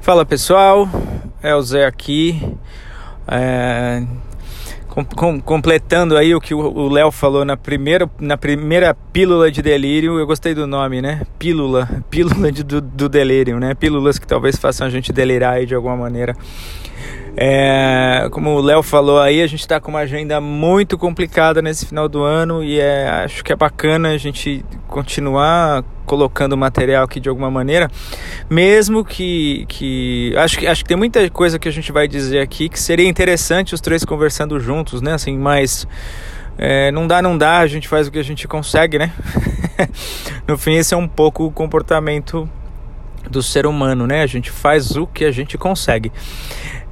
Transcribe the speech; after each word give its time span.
Fala 0.00 0.26
pessoal, 0.26 0.88
é 1.42 1.54
o 1.54 1.62
Zé 1.62 1.86
aqui. 1.86 2.40
É, 3.26 4.02
com, 4.88 5.04
com, 5.04 5.40
completando 5.40 6.16
aí 6.16 6.34
o 6.34 6.40
que 6.40 6.54
o 6.54 6.88
Léo 6.88 7.10
falou 7.10 7.44
na 7.44 7.56
primeira, 7.56 8.08
na 8.20 8.36
primeira 8.36 8.94
pílula 9.12 9.50
de 9.50 9.60
delírio, 9.60 10.18
eu 10.18 10.26
gostei 10.26 10.54
do 10.54 10.66
nome, 10.66 11.02
né? 11.02 11.22
Pílula, 11.38 11.88
pílula 12.08 12.52
de, 12.52 12.62
do, 12.62 12.80
do 12.80 13.08
delírio, 13.08 13.58
né? 13.58 13.74
Pílulas 13.74 14.18
que 14.18 14.26
talvez 14.26 14.56
façam 14.56 14.86
a 14.86 14.90
gente 14.90 15.12
delirar 15.12 15.54
aí 15.54 15.66
de 15.66 15.74
alguma 15.74 15.96
maneira. 15.96 16.36
É, 17.36 18.28
como 18.30 18.50
o 18.50 18.60
Léo 18.60 18.82
falou 18.82 19.18
aí, 19.18 19.42
a 19.42 19.46
gente 19.46 19.60
está 19.60 19.80
com 19.80 19.90
uma 19.90 20.00
agenda 20.00 20.40
muito 20.40 20.96
complicada 20.96 21.60
nesse 21.60 21.86
final 21.86 22.08
do 22.08 22.22
ano 22.22 22.62
e 22.62 22.78
é, 22.78 23.08
acho 23.08 23.42
que 23.42 23.52
é 23.52 23.56
bacana 23.56 24.10
a 24.10 24.18
gente 24.18 24.64
continuar 24.86 25.82
colocando 26.04 26.56
material 26.56 27.04
aqui 27.04 27.18
de 27.18 27.28
alguma 27.28 27.50
maneira, 27.50 27.90
mesmo 28.48 29.04
que, 29.04 29.64
que 29.68 30.34
acho 30.36 30.58
que 30.58 30.66
acho 30.66 30.82
que 30.82 30.88
tem 30.88 30.96
muita 30.96 31.28
coisa 31.30 31.58
que 31.58 31.68
a 31.68 31.72
gente 31.72 31.90
vai 31.92 32.06
dizer 32.06 32.40
aqui 32.40 32.68
que 32.68 32.80
seria 32.80 33.08
interessante 33.08 33.74
os 33.74 33.80
três 33.80 34.04
conversando 34.04 34.58
juntos, 34.60 35.00
né? 35.00 35.14
Assim, 35.14 35.36
mas 35.38 35.86
é, 36.56 36.90
não 36.92 37.06
dá, 37.06 37.20
não 37.20 37.36
dá, 37.36 37.58
a 37.58 37.66
gente 37.66 37.88
faz 37.88 38.06
o 38.06 38.12
que 38.12 38.18
a 38.18 38.24
gente 38.24 38.46
consegue, 38.46 38.98
né? 38.98 39.12
no 40.46 40.56
fim, 40.56 40.74
esse 40.74 40.94
é 40.94 40.96
um 40.96 41.08
pouco 41.08 41.44
o 41.44 41.50
comportamento 41.50 42.48
do 43.28 43.42
ser 43.42 43.66
humano, 43.66 44.06
né? 44.06 44.22
A 44.22 44.26
gente 44.26 44.50
faz 44.50 44.96
o 44.96 45.06
que 45.06 45.24
a 45.24 45.30
gente 45.30 45.58
consegue. 45.58 46.12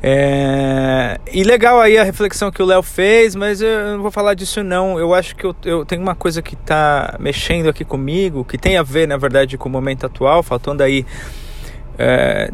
É... 0.04 1.20
E 1.32 1.44
legal 1.44 1.80
aí 1.80 1.96
a 1.96 2.02
reflexão 2.02 2.50
que 2.50 2.60
o 2.60 2.66
Léo 2.66 2.82
fez, 2.82 3.36
mas 3.36 3.62
eu 3.62 3.96
não 3.96 4.02
vou 4.02 4.10
falar 4.10 4.34
disso 4.34 4.62
não. 4.64 4.98
Eu 4.98 5.14
acho 5.14 5.36
que 5.36 5.44
eu, 5.44 5.54
eu 5.64 5.84
tenho 5.84 6.02
uma 6.02 6.16
coisa 6.16 6.42
que 6.42 6.54
está 6.54 7.16
mexendo 7.20 7.68
aqui 7.68 7.84
comigo, 7.84 8.44
que 8.44 8.58
tem 8.58 8.76
a 8.76 8.82
ver, 8.82 9.06
na 9.06 9.16
verdade, 9.16 9.56
com 9.56 9.68
o 9.68 9.72
momento 9.72 10.04
atual, 10.04 10.42
faltando 10.42 10.82
aí. 10.82 11.06
É... 11.96 12.50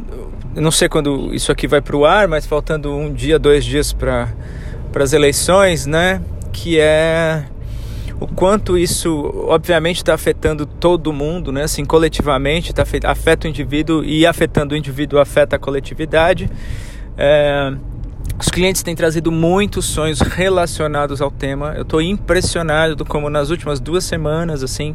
Não 0.54 0.70
sei 0.70 0.88
quando 0.88 1.34
isso 1.34 1.50
aqui 1.50 1.66
vai 1.66 1.80
para 1.80 1.96
o 1.96 2.04
ar, 2.04 2.28
mas 2.28 2.44
faltando 2.44 2.94
um 2.94 3.12
dia, 3.12 3.38
dois 3.38 3.64
dias 3.64 3.94
para 3.94 4.28
as 4.94 5.14
eleições, 5.14 5.86
né? 5.86 6.20
Que 6.52 6.78
é 6.78 7.44
o 8.20 8.26
quanto 8.26 8.76
isso 8.76 9.32
obviamente 9.46 9.98
está 9.98 10.12
afetando 10.12 10.66
todo 10.66 11.12
mundo, 11.12 11.52
né? 11.52 11.62
Assim, 11.62 11.84
coletivamente, 11.84 12.74
tá, 12.74 12.84
afeta 13.04 13.46
o 13.46 13.50
indivíduo 13.50 14.04
e 14.04 14.26
afetando 14.26 14.74
o 14.74 14.76
indivíduo 14.76 15.20
afeta 15.20 15.56
a 15.56 15.58
coletividade. 15.58 16.50
É, 17.20 17.72
os 18.40 18.48
clientes 18.48 18.82
têm 18.82 18.94
trazido 18.94 19.32
muitos 19.32 19.84
sonhos 19.86 20.20
relacionados 20.20 21.20
ao 21.20 21.30
tema. 21.30 21.74
Eu 21.74 21.82
estou 21.82 22.00
impressionado 22.00 23.04
como 23.04 23.28
nas 23.28 23.50
últimas 23.50 23.80
duas 23.80 24.04
semanas, 24.04 24.62
assim, 24.62 24.94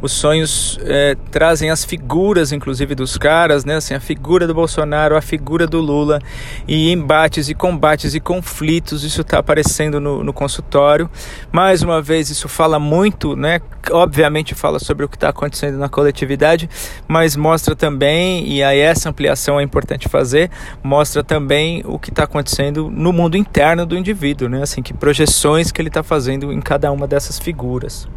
os 0.00 0.12
sonhos 0.12 0.78
é, 0.84 1.16
trazem 1.30 1.70
as 1.70 1.84
figuras, 1.84 2.52
inclusive, 2.52 2.94
dos 2.94 3.16
caras, 3.16 3.64
né? 3.64 3.76
Assim, 3.76 3.94
a 3.94 4.00
figura 4.00 4.46
do 4.46 4.54
Bolsonaro, 4.54 5.16
a 5.16 5.20
figura 5.20 5.66
do 5.66 5.80
Lula, 5.80 6.20
e 6.68 6.92
embates 6.92 7.48
e 7.48 7.54
combates 7.54 8.14
e 8.14 8.20
conflitos. 8.20 9.02
Isso 9.02 9.22
está 9.22 9.38
aparecendo 9.38 10.00
no, 10.00 10.22
no, 10.22 10.32
consultório. 10.32 11.10
Mais 11.50 11.82
uma 11.82 12.00
vez, 12.00 12.30
isso 12.30 12.48
fala 12.48 12.78
muito, 12.78 13.34
né? 13.34 13.60
Obviamente, 13.90 14.54
fala 14.54 14.78
sobre 14.78 15.04
o 15.04 15.08
que 15.08 15.16
está 15.16 15.30
acontecendo 15.30 15.78
na 15.78 15.88
coletividade, 15.88 16.68
mas 17.08 17.34
mostra 17.34 17.74
também, 17.74 18.46
e 18.48 18.62
aí 18.62 18.78
essa 18.78 19.08
ampliação 19.08 19.58
é 19.58 19.62
importante 19.62 20.08
fazer, 20.08 20.50
mostra 20.82 21.24
também 21.24 21.82
o 21.84 21.98
que 21.98 22.10
está 22.10 22.24
acontecendo 22.24 22.65
no 22.72 23.12
mundo 23.12 23.36
interno 23.36 23.84
do 23.84 23.96
indivíduo, 23.96 24.48
né? 24.48 24.62
Assim, 24.62 24.82
que 24.82 24.94
projeções 24.94 25.72
que 25.72 25.80
ele 25.80 25.88
está 25.88 26.02
fazendo 26.02 26.52
em 26.52 26.60
cada 26.60 26.90
uma 26.92 27.06
dessas 27.06 27.38
figuras. 27.38 28.08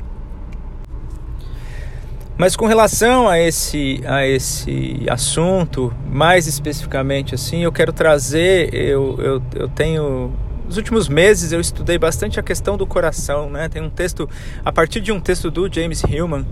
Mas 2.37 2.55
com 2.55 2.65
relação 2.65 3.27
a 3.27 3.37
esse, 3.37 4.01
a 4.05 4.25
esse 4.25 5.05
assunto, 5.09 5.93
mais 6.09 6.47
especificamente 6.47 7.35
assim, 7.35 7.63
eu 7.63 7.71
quero 7.71 7.91
trazer, 7.91 8.73
eu, 8.73 9.17
eu, 9.19 9.43
eu 9.55 9.67
tenho 9.67 10.31
nos 10.65 10.77
últimos 10.77 11.09
meses 11.09 11.51
eu 11.51 11.59
estudei 11.59 11.97
bastante 11.97 12.39
a 12.39 12.43
questão 12.43 12.77
do 12.77 12.85
coração, 12.85 13.49
né? 13.49 13.67
Tem 13.67 13.81
um 13.81 13.89
texto, 13.89 14.29
a 14.63 14.71
partir 14.71 15.01
de 15.01 15.11
um 15.11 15.19
texto 15.19 15.49
do 15.49 15.67
James 15.69 16.03
Hillman, 16.03 16.45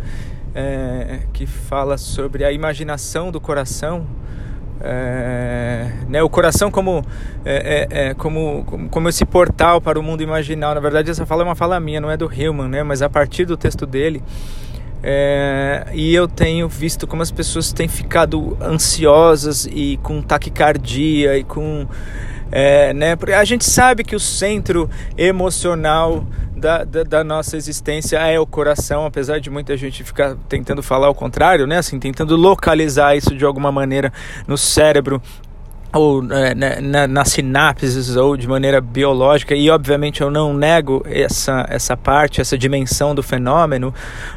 é, 0.56 1.20
que 1.32 1.46
fala 1.46 1.98
sobre 1.98 2.44
a 2.44 2.52
imaginação 2.52 3.32
do 3.32 3.40
coração, 3.40 4.08
é, 4.82 5.92
né, 6.08 6.22
o 6.22 6.30
coração 6.30 6.70
como, 6.70 7.04
é, 7.44 7.88
é, 7.90 8.08
é, 8.10 8.14
como, 8.14 8.64
como, 8.92 9.10
esse 9.10 9.26
portal 9.26 9.82
para 9.82 10.00
o 10.00 10.04
mundo 10.04 10.22
imaginal. 10.22 10.76
Na 10.76 10.80
verdade, 10.80 11.10
essa 11.10 11.26
fala 11.26 11.44
é 11.44 11.46
uma 11.46 11.56
fala 11.56 11.80
minha, 11.80 12.00
não 12.00 12.12
é 12.12 12.18
do 12.18 12.32
Hillman, 12.32 12.68
né, 12.68 12.84
mas 12.84 13.02
a 13.02 13.10
partir 13.10 13.46
do 13.46 13.58
texto 13.58 13.86
dele. 13.86 14.22
É, 15.04 15.88
e 15.94 16.14
eu 16.14 16.28
tenho 16.28 16.68
visto 16.68 17.06
como 17.06 17.22
as 17.22 17.32
pessoas 17.32 17.72
têm 17.72 17.88
ficado 17.88 18.58
ansiosas 18.62 19.68
e 19.72 19.98
com 20.02 20.22
taquicardia 20.22 21.38
e 21.38 21.44
com. 21.44 21.88
É, 22.52 22.94
né, 22.94 23.18
a 23.38 23.44
gente 23.44 23.66
sabe 23.66 24.04
que 24.04 24.16
o 24.16 24.20
centro 24.20 24.90
emocional 25.18 26.26
da, 26.58 26.84
da, 26.84 27.04
da, 27.04 27.24
nossa 27.24 27.56
existência 27.56 28.18
é 28.18 28.40
o 28.40 28.46
coração, 28.46 29.06
apesar 29.06 29.40
de 29.40 29.50
muita 29.50 29.78
gente 29.78 30.04
ficar 30.04 30.36
tentando 30.50 30.82
falar 30.82 31.10
o 31.10 31.16
contrário, 31.16 31.68
né? 31.68 31.78
Assim, 31.78 32.00
tentando 32.00 32.36
localizar 32.36 33.16
isso 33.16 33.36
de 33.36 33.46
alguma 33.46 33.72
maneira 33.72 34.12
no 34.48 34.58
cérebro 34.58 35.22
ou 35.94 36.22
é, 36.32 36.54
na, 36.54 36.82
na, 36.82 37.08
nas 37.08 37.30
sinapses 37.30 38.16
ou 38.16 38.36
de 38.36 38.48
maneira 38.48 38.82
biológica. 38.82 39.56
E 39.56 39.70
obviamente 39.70 40.22
eu 40.22 40.30
não 40.30 40.54
nego 40.54 41.02
essa 41.06 41.66
essa 41.70 41.96
parte 41.96 42.42
essa 42.42 42.58
dimensão 42.58 43.16
do 43.16 43.24
fenômeno 43.24 43.94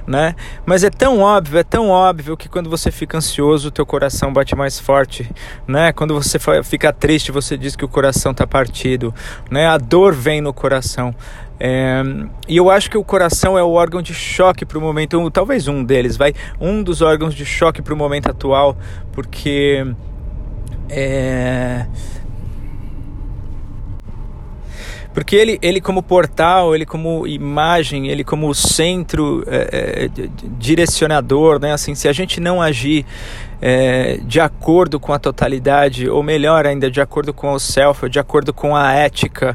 né? 0.06 0.34
Mas 0.64 0.84
é 0.84 0.90
tão 0.90 1.20
óbvio 1.20 1.58
é 1.58 1.64
tão 1.64 1.88
óbvio 1.88 2.36
que 2.36 2.48
quando 2.48 2.70
você 2.70 2.90
fica 2.90 3.18
ansioso 3.18 3.70
teu 3.70 3.84
coração 3.84 4.32
bate 4.32 4.54
mais 4.54 4.78
forte 4.78 5.28
né? 5.66 5.92
Quando 5.92 6.14
você 6.14 6.38
fica 6.62 6.92
triste 6.92 7.32
você 7.32 7.56
diz 7.56 7.74
que 7.74 7.84
o 7.84 7.88
coração 7.88 8.32
está 8.32 8.46
partido 8.46 9.12
né? 9.50 9.66
A 9.66 9.76
dor 9.76 10.14
vem 10.14 10.40
no 10.40 10.52
coração 10.52 11.14
é, 11.60 12.02
e 12.48 12.56
eu 12.56 12.70
acho 12.70 12.90
que 12.90 12.96
o 12.96 13.04
coração 13.04 13.58
é 13.58 13.62
o 13.62 13.72
órgão 13.72 14.00
de 14.00 14.14
choque 14.14 14.64
para 14.64 14.78
o 14.78 14.80
momento, 14.80 15.30
talvez 15.30 15.68
um 15.68 15.84
deles, 15.84 16.16
vai, 16.16 16.32
um 16.58 16.82
dos 16.82 17.02
órgãos 17.02 17.34
de 17.34 17.44
choque 17.44 17.82
para 17.82 17.92
o 17.92 17.96
momento 17.96 18.30
atual, 18.30 18.76
porque 19.12 19.86
é... 20.88 21.86
Porque 25.12 25.34
ele, 25.34 25.58
ele 25.60 25.80
como 25.80 26.02
portal, 26.02 26.74
ele 26.74 26.86
como 26.86 27.26
imagem, 27.26 28.08
ele 28.08 28.22
como 28.22 28.54
centro 28.54 29.42
é, 29.48 30.04
é, 30.06 30.28
direcionador, 30.56 31.58
né? 31.60 31.72
Assim, 31.72 31.96
se 31.96 32.06
a 32.08 32.12
gente 32.12 32.40
não 32.40 32.62
agir 32.62 33.04
é, 33.60 34.18
de 34.24 34.40
acordo 34.40 34.98
com 34.98 35.12
a 35.12 35.18
totalidade, 35.18 36.08
ou 36.08 36.22
melhor 36.22 36.66
ainda, 36.66 36.90
de 36.90 37.00
acordo 37.00 37.32
com 37.32 37.52
o 37.52 37.58
self, 37.58 38.08
de 38.08 38.18
acordo 38.18 38.52
com 38.52 38.74
a 38.74 38.92
ética. 38.92 39.54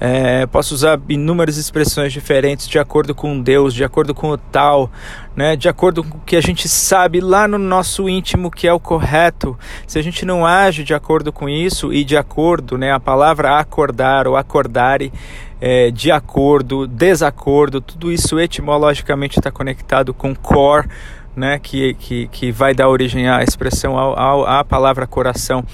É, 0.00 0.44
posso 0.46 0.74
usar 0.74 1.00
inúmeras 1.08 1.56
expressões 1.56 2.12
diferentes, 2.12 2.66
de 2.66 2.78
acordo 2.78 3.14
com 3.14 3.40
Deus, 3.40 3.72
de 3.72 3.84
acordo 3.84 4.14
com 4.14 4.30
o 4.30 4.36
tal, 4.36 4.90
né, 5.36 5.54
de 5.56 5.68
acordo 5.68 6.02
com 6.02 6.18
o 6.18 6.20
que 6.20 6.36
a 6.36 6.40
gente 6.40 6.68
sabe 6.68 7.20
lá 7.20 7.46
no 7.46 7.58
nosso 7.58 8.08
íntimo 8.08 8.50
que 8.50 8.66
é 8.66 8.72
o 8.72 8.80
correto. 8.80 9.56
Se 9.86 9.98
a 9.98 10.02
gente 10.02 10.24
não 10.24 10.44
age 10.44 10.82
de 10.82 10.94
acordo 10.94 11.32
com 11.32 11.48
isso, 11.48 11.92
e 11.92 12.04
de 12.04 12.16
acordo, 12.16 12.76
né, 12.76 12.92
a 12.92 13.00
palavra 13.00 13.58
acordar 13.58 14.26
ou 14.26 14.36
acordare, 14.36 15.12
é, 15.60 15.90
de 15.90 16.10
acordo, 16.10 16.86
desacordo, 16.86 17.80
tudo 17.80 18.12
isso 18.12 18.38
etimologicamente 18.38 19.38
está 19.38 19.50
conectado 19.50 20.12
com 20.12 20.34
core 20.34 20.88
né, 21.36 21.58
que, 21.58 21.94
que, 21.94 22.28
que 22.28 22.52
vai 22.52 22.74
dar 22.74 22.88
origem 22.88 23.28
à 23.28 23.42
expressão, 23.42 23.98
ao, 23.98 24.18
ao, 24.18 24.46
à 24.46 24.64
palavra 24.64 25.06
coração. 25.06 25.64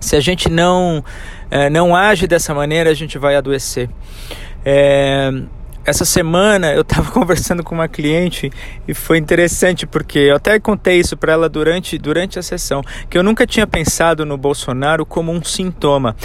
Se 0.00 0.16
a 0.16 0.20
gente 0.20 0.50
não, 0.50 1.04
é, 1.50 1.70
não 1.70 1.94
age 1.94 2.26
dessa 2.26 2.54
maneira, 2.54 2.90
a 2.90 2.94
gente 2.94 3.18
vai 3.18 3.36
adoecer. 3.36 3.88
É, 4.64 5.30
essa 5.84 6.04
semana 6.04 6.72
eu 6.72 6.82
estava 6.82 7.10
conversando 7.12 7.62
com 7.62 7.74
uma 7.74 7.88
cliente 7.88 8.50
e 8.86 8.94
foi 8.94 9.18
interessante 9.18 9.86
porque 9.86 10.18
eu 10.18 10.36
até 10.36 10.58
contei 10.58 10.98
isso 10.98 11.16
para 11.16 11.32
ela 11.32 11.48
durante, 11.48 11.98
durante 11.98 12.38
a 12.38 12.42
sessão, 12.42 12.82
que 13.08 13.16
eu 13.16 13.22
nunca 13.22 13.46
tinha 13.46 13.66
pensado 13.66 14.24
no 14.24 14.36
Bolsonaro 14.36 15.04
como 15.04 15.32
um 15.32 15.42
sintoma. 15.42 16.16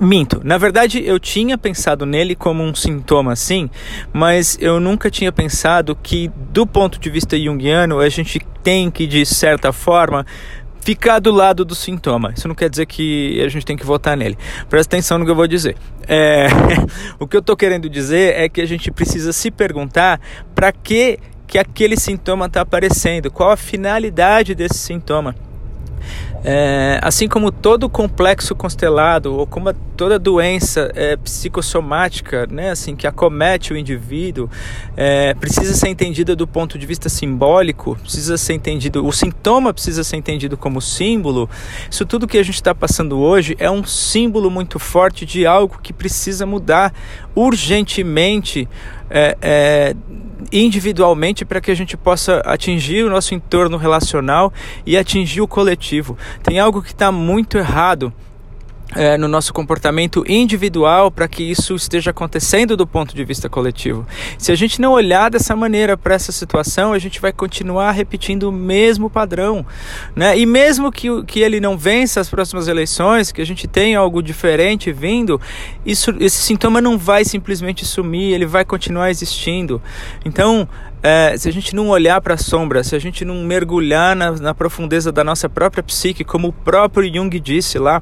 Minto, 0.00 0.40
na 0.42 0.58
verdade 0.58 1.02
eu 1.04 1.18
tinha 1.18 1.58
pensado 1.58 2.06
nele 2.06 2.34
como 2.34 2.62
um 2.62 2.74
sintoma 2.74 3.36
sim, 3.36 3.68
mas 4.12 4.56
eu 4.60 4.80
nunca 4.80 5.10
tinha 5.10 5.32
pensado 5.32 5.96
que 5.96 6.30
do 6.50 6.66
ponto 6.66 6.98
de 6.98 7.10
vista 7.10 7.38
junguiano 7.38 7.98
a 7.98 8.08
gente 8.08 8.40
tem 8.62 8.90
que 8.90 9.06
de 9.06 9.26
certa 9.26 9.72
forma 9.72 10.24
ficar 10.82 11.20
do 11.20 11.30
lado 11.30 11.64
do 11.64 11.74
sintoma. 11.74 12.32
Isso 12.36 12.48
não 12.48 12.54
quer 12.54 12.68
dizer 12.68 12.86
que 12.86 13.40
a 13.40 13.48
gente 13.48 13.64
tem 13.64 13.76
que 13.76 13.86
votar 13.86 14.16
nele. 14.16 14.36
Presta 14.68 14.96
atenção 14.96 15.16
no 15.16 15.24
que 15.24 15.30
eu 15.30 15.36
vou 15.36 15.46
dizer. 15.46 15.76
É, 16.08 16.48
o 17.18 17.26
que 17.26 17.36
eu 17.36 17.40
estou 17.40 17.56
querendo 17.56 17.88
dizer 17.88 18.34
é 18.36 18.48
que 18.48 18.60
a 18.60 18.66
gente 18.66 18.90
precisa 18.90 19.32
se 19.32 19.50
perguntar 19.50 20.20
para 20.54 20.72
que 20.72 21.18
que 21.46 21.58
aquele 21.58 21.98
sintoma 21.98 22.46
está 22.46 22.62
aparecendo, 22.62 23.30
qual 23.30 23.50
a 23.50 23.58
finalidade 23.58 24.54
desse 24.54 24.78
sintoma. 24.78 25.34
É, 26.44 26.98
assim 27.00 27.28
como 27.28 27.52
todo 27.52 27.88
complexo 27.88 28.54
constelado 28.54 29.32
ou 29.34 29.46
como 29.46 29.72
toda 29.96 30.18
doença 30.18 30.90
é, 30.94 31.16
psicossomática, 31.16 32.48
né, 32.50 32.70
assim 32.70 32.96
que 32.96 33.06
acomete 33.06 33.72
o 33.72 33.76
indivíduo, 33.76 34.50
é, 34.96 35.34
precisa 35.34 35.72
ser 35.74 35.88
entendida 35.88 36.34
do 36.34 36.46
ponto 36.46 36.76
de 36.76 36.84
vista 36.84 37.08
simbólico, 37.08 37.96
precisa 37.96 38.36
ser 38.36 38.54
entendido, 38.54 39.06
o 39.06 39.12
sintoma 39.12 39.72
precisa 39.72 40.02
ser 40.02 40.16
entendido 40.16 40.56
como 40.56 40.80
símbolo. 40.80 41.48
Isso 41.88 42.04
tudo 42.04 42.26
que 42.26 42.38
a 42.38 42.42
gente 42.42 42.56
está 42.56 42.74
passando 42.74 43.20
hoje 43.20 43.56
é 43.60 43.70
um 43.70 43.84
símbolo 43.84 44.50
muito 44.50 44.80
forte 44.80 45.24
de 45.24 45.46
algo 45.46 45.78
que 45.80 45.92
precisa 45.92 46.44
mudar 46.44 46.92
urgentemente. 47.36 48.68
Individualmente 50.52 51.44
para 51.44 51.60
que 51.60 51.70
a 51.70 51.74
gente 51.74 51.96
possa 51.96 52.40
atingir 52.44 53.04
o 53.04 53.10
nosso 53.10 53.34
entorno 53.34 53.78
relacional 53.78 54.52
e 54.84 54.96
atingir 54.96 55.40
o 55.40 55.48
coletivo. 55.48 56.16
Tem 56.42 56.58
algo 56.58 56.82
que 56.82 56.92
está 56.92 57.10
muito 57.10 57.56
errado 57.56 58.12
é, 58.94 59.16
no 59.16 59.28
nosso 59.28 59.52
comportamento 59.52 60.24
individual 60.28 61.10
para 61.10 61.26
que 61.28 61.42
isso 61.42 61.74
esteja 61.74 62.10
acontecendo 62.10 62.76
do 62.76 62.86
ponto 62.86 63.14
de 63.14 63.24
vista 63.24 63.48
coletivo. 63.48 64.06
Se 64.38 64.52
a 64.52 64.54
gente 64.54 64.80
não 64.80 64.92
olhar 64.92 65.30
dessa 65.30 65.54
maneira 65.56 65.96
para 65.96 66.14
essa 66.14 66.32
situação, 66.32 66.92
a 66.92 66.98
gente 66.98 67.20
vai 67.20 67.32
continuar 67.32 67.92
repetindo 67.92 68.44
o 68.44 68.52
mesmo 68.52 69.08
padrão. 69.08 69.64
Né? 70.14 70.38
E 70.38 70.46
mesmo 70.46 70.90
que, 70.90 71.22
que 71.24 71.40
ele 71.40 71.60
não 71.60 71.76
vença 71.76 72.20
as 72.20 72.28
próximas 72.28 72.68
eleições, 72.68 73.32
que 73.32 73.40
a 73.40 73.46
gente 73.46 73.66
tenha 73.66 73.98
algo 73.98 74.22
diferente 74.22 74.92
vindo, 74.92 75.40
isso, 75.84 76.14
esse 76.20 76.36
sintoma 76.36 76.80
não 76.80 76.98
vai 76.98 77.24
simplesmente 77.24 77.84
sumir, 77.84 78.32
ele 78.32 78.46
vai 78.46 78.64
continuar 78.64 79.10
existindo. 79.10 79.80
Então, 80.24 80.68
é, 81.02 81.36
se 81.36 81.48
a 81.48 81.52
gente 81.52 81.74
não 81.74 81.88
olhar 81.88 82.20
para 82.20 82.34
a 82.34 82.38
sombra, 82.38 82.84
se 82.84 82.94
a 82.94 82.98
gente 82.98 83.24
não 83.24 83.42
mergulhar 83.42 84.14
na, 84.14 84.30
na 84.32 84.54
profundeza 84.54 85.10
da 85.10 85.24
nossa 85.24 85.48
própria 85.48 85.82
psique, 85.82 86.22
como 86.22 86.48
o 86.48 86.52
próprio 86.52 87.12
Jung 87.12 87.40
disse 87.40 87.78
lá, 87.78 88.00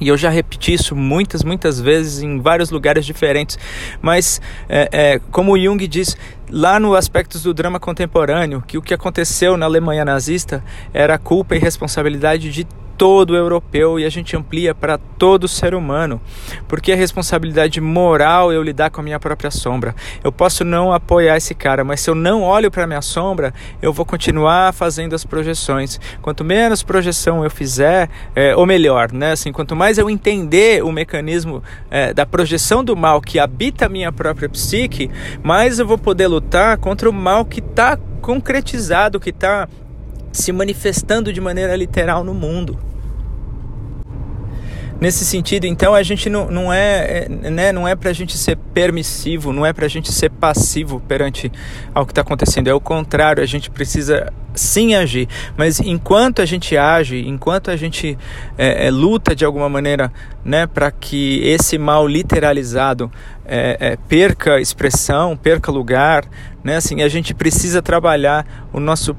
e 0.00 0.08
eu 0.08 0.16
já 0.16 0.30
repeti 0.30 0.72
isso 0.72 0.96
muitas, 0.96 1.44
muitas 1.44 1.80
vezes 1.80 2.22
em 2.22 2.40
vários 2.40 2.70
lugares 2.70 3.04
diferentes. 3.04 3.58
Mas, 4.00 4.40
é, 4.68 4.88
é, 4.92 5.20
como 5.30 5.58
Jung 5.58 5.86
diz, 5.86 6.16
lá 6.48 6.80
no 6.80 6.94
Aspectos 6.94 7.42
do 7.42 7.52
Drama 7.52 7.78
Contemporâneo, 7.78 8.62
que 8.66 8.78
o 8.78 8.82
que 8.82 8.94
aconteceu 8.94 9.56
na 9.56 9.66
Alemanha 9.66 10.04
nazista 10.04 10.64
era 10.92 11.18
culpa 11.18 11.54
e 11.54 11.58
responsabilidade 11.58 12.50
de 12.50 12.66
todo 13.00 13.34
europeu 13.34 13.98
e 13.98 14.04
a 14.04 14.10
gente 14.10 14.36
amplia 14.36 14.74
para 14.74 14.98
todo 14.98 15.48
ser 15.48 15.74
humano, 15.74 16.20
porque 16.68 16.92
a 16.92 16.94
responsabilidade 16.96 17.80
moral 17.80 18.52
eu 18.52 18.62
lidar 18.62 18.90
com 18.90 19.00
a 19.00 19.04
minha 19.04 19.18
própria 19.18 19.50
sombra. 19.50 19.94
Eu 20.22 20.30
posso 20.30 20.66
não 20.66 20.92
apoiar 20.92 21.38
esse 21.38 21.54
cara, 21.54 21.82
mas 21.82 22.02
se 22.02 22.10
eu 22.10 22.14
não 22.14 22.42
olho 22.42 22.70
para 22.70 22.86
minha 22.86 23.00
sombra, 23.00 23.54
eu 23.80 23.90
vou 23.90 24.04
continuar 24.04 24.74
fazendo 24.74 25.14
as 25.14 25.24
projeções. 25.24 25.98
Quanto 26.20 26.44
menos 26.44 26.82
projeção 26.82 27.42
eu 27.42 27.50
fizer, 27.50 28.10
é, 28.36 28.54
ou 28.54 28.66
melhor, 28.66 29.10
né? 29.12 29.32
Assim, 29.32 29.50
quanto 29.50 29.74
mais 29.74 29.96
eu 29.96 30.10
entender 30.10 30.84
o 30.84 30.92
mecanismo 30.92 31.62
é, 31.90 32.12
da 32.12 32.26
projeção 32.26 32.84
do 32.84 32.94
mal 32.94 33.22
que 33.22 33.38
habita 33.38 33.86
a 33.86 33.88
minha 33.88 34.12
própria 34.12 34.46
psique, 34.46 35.10
mais 35.42 35.78
eu 35.78 35.86
vou 35.86 35.96
poder 35.96 36.26
lutar 36.26 36.76
contra 36.76 37.08
o 37.08 37.14
mal 37.14 37.46
que 37.46 37.60
está 37.60 37.96
concretizado, 38.20 39.18
que 39.18 39.30
está 39.30 39.66
se 40.30 40.52
manifestando 40.52 41.32
de 41.32 41.40
maneira 41.40 41.74
literal 41.74 42.22
no 42.22 42.34
mundo. 42.34 42.89
Nesse 45.00 45.24
sentido, 45.24 45.66
então, 45.66 45.94
a 45.94 46.02
gente 46.02 46.28
não, 46.28 46.50
não 46.50 46.70
é, 46.70 47.24
é 47.24 47.50
né, 47.50 47.72
não 47.72 47.88
é 47.88 47.96
para 47.96 48.10
a 48.10 48.12
gente 48.12 48.36
ser 48.36 48.56
permissivo, 48.56 49.50
não 49.50 49.64
é 49.64 49.72
para 49.72 49.86
a 49.86 49.88
gente 49.88 50.12
ser 50.12 50.30
passivo 50.30 51.00
perante 51.00 51.50
ao 51.94 52.04
que 52.04 52.12
está 52.12 52.20
acontecendo. 52.20 52.68
É 52.68 52.74
o 52.74 52.80
contrário, 52.80 53.42
a 53.42 53.46
gente 53.46 53.70
precisa 53.70 54.30
sim 54.54 54.94
agir. 54.94 55.26
Mas 55.56 55.80
enquanto 55.80 56.42
a 56.42 56.44
gente 56.44 56.76
age, 56.76 57.26
enquanto 57.26 57.70
a 57.70 57.76
gente 57.76 58.18
é, 58.58 58.86
é, 58.86 58.90
luta 58.90 59.34
de 59.34 59.44
alguma 59.44 59.70
maneira, 59.70 60.12
né, 60.44 60.66
para 60.66 60.90
que 60.90 61.40
esse 61.44 61.78
mal 61.78 62.06
literalizado 62.06 63.10
é, 63.46 63.76
é, 63.80 63.96
perca 63.96 64.60
expressão, 64.60 65.36
perca 65.36 65.72
lugar, 65.72 66.24
né, 66.62 66.76
assim, 66.76 67.02
a 67.02 67.08
gente 67.08 67.32
precisa 67.32 67.80
trabalhar 67.80 68.68
o 68.70 68.78
nosso 68.78 69.16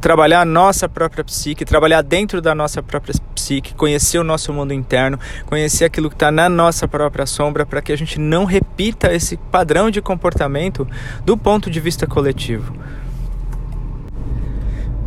trabalhar 0.00 0.40
a 0.40 0.44
nossa 0.44 0.88
própria 0.88 1.24
psique, 1.24 1.64
trabalhar 1.64 2.02
dentro 2.02 2.40
da 2.40 2.54
nossa 2.54 2.82
própria 2.82 3.14
psique, 3.34 3.74
conhecer 3.74 4.18
o 4.18 4.24
nosso 4.24 4.52
mundo 4.52 4.72
interno, 4.72 5.18
conhecer 5.46 5.84
aquilo 5.84 6.08
que 6.08 6.16
está 6.16 6.30
na 6.30 6.48
nossa 6.48 6.86
própria 6.86 7.26
sombra, 7.26 7.64
para 7.66 7.82
que 7.82 7.92
a 7.92 7.96
gente 7.96 8.18
não 8.18 8.44
repita 8.44 9.12
esse 9.12 9.36
padrão 9.36 9.90
de 9.90 10.00
comportamento 10.00 10.86
do 11.24 11.36
ponto 11.36 11.70
de 11.70 11.80
vista 11.80 12.06
coletivo. 12.06 12.74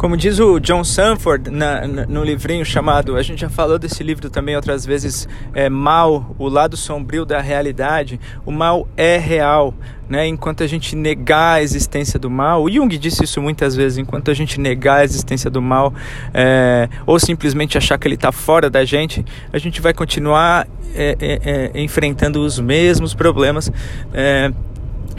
Como 0.04 0.18
diz 0.18 0.38
o 0.38 0.60
John 0.60 0.84
Sanford 0.84 1.50
na, 1.50 1.88
na, 1.88 2.06
no 2.06 2.26
livrinho 2.26 2.66
chamado, 2.66 3.16
a 3.16 3.24
gente 3.24 3.40
já 3.40 3.50
falou 3.50 3.80
desse 3.80 4.04
livro 4.04 4.30
também 4.30 4.54
outras 4.54 4.86
vezes, 4.86 5.30
é, 5.54 5.70
Mal, 5.70 6.36
o 6.38 6.50
lado 6.50 6.76
sombrio 6.76 7.24
da 7.24 7.40
realidade. 7.40 8.20
O 8.46 8.52
mal 8.52 8.86
é 8.98 9.18
real, 9.18 9.74
né? 10.10 10.28
Enquanto 10.28 10.62
a 10.62 10.68
gente 10.68 10.94
negar 10.94 11.54
a 11.54 11.64
existência 11.64 12.20
do 12.20 12.30
mal, 12.30 12.64
o 12.64 12.70
Jung 12.70 12.98
disse 12.98 13.24
isso 13.24 13.42
muitas 13.42 13.78
vezes, 13.78 13.98
enquanto 13.98 14.30
a 14.30 14.34
gente 14.34 14.60
negar 14.60 14.98
a 14.98 15.04
existência 15.06 15.50
do 15.50 15.62
mal, 15.62 15.94
é, 16.34 16.90
ou 17.06 17.18
simplesmente 17.18 17.78
achar 17.78 17.98
que 17.98 18.06
ele 18.06 18.16
está 18.16 18.34
fora 18.34 18.70
da 18.70 18.84
gente, 18.84 19.24
a 19.54 19.58
gente 19.58 19.80
vai 19.80 19.94
continuar 19.94 20.68
é, 20.94 21.16
é, 21.18 21.72
é 21.76 21.82
enfrentando 21.82 22.42
os 22.42 22.60
mesmos 22.60 23.14
problemas 23.14 23.72
é, 24.14 24.52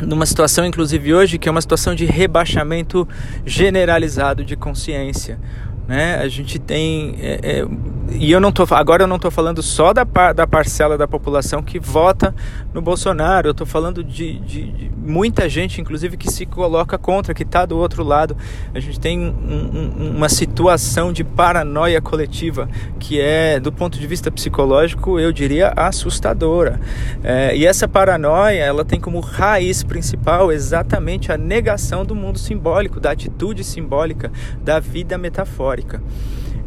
numa 0.02 0.26
situação, 0.26 0.64
inclusive 0.66 1.14
hoje, 1.14 1.38
que 1.38 1.48
é 1.48 1.50
uma 1.52 1.60
situação 1.60 1.94
de 1.94 2.04
rebaixamento 2.04 3.06
generalizado 3.44 4.44
de 4.44 4.56
consciência. 4.56 5.38
Né? 5.86 6.16
A 6.16 6.28
gente 6.28 6.58
tem. 6.58 7.14
É, 7.20 7.40
é, 7.42 7.66
e 8.12 8.32
eu 8.32 8.40
não 8.40 8.50
tô, 8.52 8.66
agora 8.70 9.02
eu 9.02 9.06
não 9.06 9.16
estou 9.16 9.30
falando 9.30 9.62
só 9.62 9.92
da, 9.92 10.04
da 10.32 10.46
parcela 10.46 10.96
da 10.96 11.06
população 11.06 11.62
que 11.62 11.78
vota 11.78 12.34
no 12.72 12.80
Bolsonaro, 12.80 13.48
eu 13.48 13.52
estou 13.52 13.66
falando 13.66 14.04
de, 14.04 14.38
de, 14.40 14.72
de, 14.72 14.90
muita 14.96 15.48
gente, 15.48 15.80
inclusive, 15.80 16.16
que 16.16 16.30
se 16.30 16.46
coloca 16.46 16.96
contra, 16.96 17.34
que 17.34 17.42
está 17.42 17.66
do 17.66 17.76
outro 17.76 18.02
lado. 18.02 18.36
A 18.74 18.80
gente 18.80 18.98
tem 18.98 19.18
um, 19.18 19.30
um, 19.30 20.16
uma 20.16 20.28
situação 20.28 21.12
de 21.12 21.24
paranoia 21.24 22.00
coletiva 22.00 22.68
que 22.98 23.20
é, 23.20 23.58
do 23.60 23.72
ponto 23.72 23.98
de 23.98 24.06
vista 24.06 24.30
psicológico, 24.30 25.18
eu 25.18 25.32
diria 25.32 25.72
assustadora. 25.76 26.80
É, 27.22 27.54
e 27.56 27.66
essa 27.66 27.86
paranoia 27.86 28.62
ela 28.62 28.84
tem 28.84 29.00
como 29.00 29.20
raiz 29.20 29.82
principal 29.82 30.50
exatamente 30.50 31.30
a 31.30 31.36
negação 31.36 32.04
do 32.04 32.14
mundo 32.14 32.38
simbólico, 32.38 33.00
da 33.00 33.10
atitude 33.10 33.64
simbólica, 33.64 34.30
da 34.62 34.78
vida 34.78 35.18
metafórica 35.18 35.73
histórica. 35.74 36.02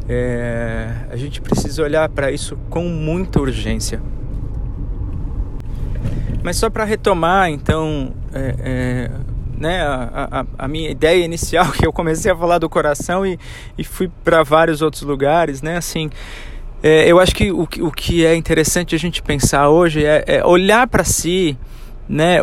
É, 0.10 0.90
a 1.10 1.16
gente 1.16 1.42
precisa 1.42 1.84
olhar 1.84 2.08
para 2.10 2.32
isso 2.32 2.58
com 2.70 2.84
muita 2.84 3.40
urgência. 3.40 4.02
Mas 6.44 6.58
só 6.58 6.70
para 6.70 6.84
retomar, 6.84 7.50
então, 7.50 8.14
é, 8.34 8.56
é, 8.60 9.12
né, 9.58 9.82
a, 9.82 10.30
a, 10.32 10.46
a, 10.66 10.68
minha 10.68 10.90
ideia 10.90 11.26
inicial, 11.26 11.72
que 11.74 11.86
eu 11.86 11.92
comecei 11.92 12.32
a 12.32 12.36
falar 12.36 12.60
do 12.60 12.70
coração 12.70 13.26
e, 13.26 13.38
e 13.78 13.84
fui 13.84 14.10
para 14.24 14.44
vários 14.44 14.82
outros 14.82 15.02
lugares, 15.02 15.62
né, 15.62 15.76
assim, 15.78 16.10
é, 16.82 17.12
eu 17.12 17.20
acho 17.20 17.36
que 17.36 17.52
o, 17.52 17.64
o 17.64 17.92
que 17.92 18.26
é 18.26 18.36
interessante 18.36 18.96
a 18.96 19.00
gente 19.00 19.22
pensar 19.22 19.68
hoje 19.70 20.06
é, 20.06 20.24
é 20.28 20.46
olhar 20.46 20.88
para 20.88 21.04
si, 21.04 21.58
né, 22.08 22.38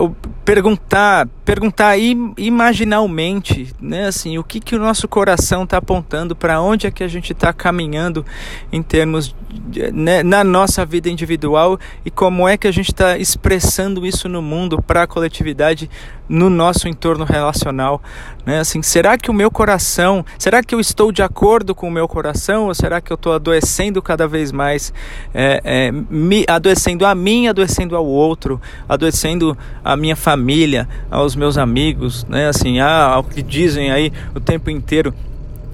perguntar, 0.44 1.26
perguntar 1.44 1.96
imaginalmente, 2.36 3.72
né, 3.80 4.06
assim, 4.06 4.36
o 4.36 4.44
que 4.44 4.60
que 4.60 4.76
o 4.76 4.78
nosso 4.78 5.08
coração 5.08 5.64
está 5.64 5.78
apontando, 5.78 6.36
para 6.36 6.60
onde 6.60 6.86
é 6.86 6.90
que 6.90 7.02
a 7.02 7.08
gente 7.08 7.32
está 7.32 7.52
caminhando 7.52 8.24
em 8.70 8.82
termos 8.82 9.34
de, 9.50 9.90
né, 9.90 10.22
na 10.22 10.44
nossa 10.44 10.84
vida 10.84 11.08
individual 11.08 11.78
e 12.04 12.10
como 12.10 12.46
é 12.46 12.56
que 12.58 12.66
a 12.66 12.72
gente 12.72 12.90
está 12.90 13.16
expressando 13.16 14.06
isso 14.06 14.28
no 14.28 14.42
mundo 14.42 14.82
para 14.82 15.04
a 15.04 15.06
coletividade 15.06 15.88
no 16.28 16.48
nosso 16.48 16.88
entorno 16.88 17.24
relacional, 17.24 18.02
né? 18.46 18.60
Assim, 18.60 18.82
será 18.82 19.16
que 19.18 19.30
o 19.30 19.34
meu 19.34 19.50
coração, 19.50 20.24
será 20.38 20.62
que 20.62 20.74
eu 20.74 20.80
estou 20.80 21.12
de 21.12 21.22
acordo 21.22 21.74
com 21.74 21.88
o 21.88 21.90
meu 21.90 22.08
coração 22.08 22.66
ou 22.66 22.74
será 22.74 23.00
que 23.00 23.12
eu 23.12 23.16
estou 23.16 23.32
adoecendo 23.32 24.00
cada 24.00 24.26
vez 24.26 24.52
mais, 24.52 24.92
é, 25.34 25.60
é, 25.64 25.92
me 25.92 26.44
adoecendo 26.48 27.04
a 27.04 27.14
mim, 27.14 27.48
adoecendo 27.48 27.96
ao 27.96 28.06
outro, 28.06 28.60
adoecendo 28.88 29.56
a 29.84 29.96
minha 29.96 30.16
família, 30.16 30.88
aos 31.10 31.36
meus 31.36 31.58
amigos, 31.58 32.24
né? 32.24 32.48
Assim, 32.48 32.80
ah, 32.80 33.06
ao 33.06 33.24
que 33.24 33.42
dizem 33.42 33.90
aí 33.90 34.12
o 34.34 34.40
tempo 34.40 34.70
inteiro 34.70 35.14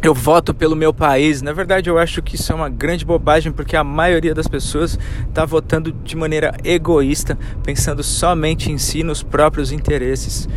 eu 0.02 0.14
voto 0.14 0.54
pelo 0.54 0.74
meu 0.74 0.92
país. 0.92 1.42
Na 1.42 1.52
verdade, 1.52 1.90
eu 1.90 1.98
acho 1.98 2.22
que 2.22 2.34
isso 2.34 2.52
é 2.52 2.54
uma 2.54 2.68
grande 2.68 3.04
bobagem 3.04 3.52
porque 3.52 3.76
a 3.76 3.84
maioria 3.84 4.34
das 4.34 4.48
pessoas 4.48 4.98
está 5.28 5.44
votando 5.44 5.92
de 5.92 6.16
maneira 6.16 6.56
egoísta, 6.64 7.38
pensando 7.62 8.02
somente 8.02 8.70
em 8.70 8.78
si, 8.78 9.02
nos 9.02 9.22
próprios 9.22 9.72
interesses. 9.72 10.48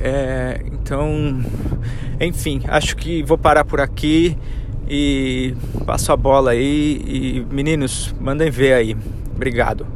É, 0.00 0.62
então, 0.72 1.44
enfim, 2.20 2.62
acho 2.68 2.96
que 2.96 3.22
vou 3.22 3.36
parar 3.36 3.64
por 3.64 3.80
aqui 3.80 4.36
e 4.88 5.54
passo 5.84 6.12
a 6.12 6.16
bola 6.16 6.52
aí. 6.52 7.02
E 7.06 7.46
meninos, 7.50 8.14
mandem 8.20 8.50
ver 8.50 8.72
aí. 8.72 8.96
Obrigado. 9.34 9.95